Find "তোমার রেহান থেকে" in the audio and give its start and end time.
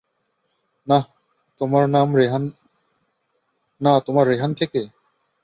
4.01-4.81